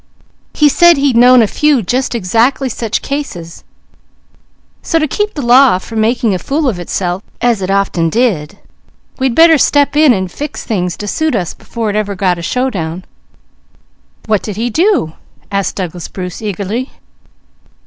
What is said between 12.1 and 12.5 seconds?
got a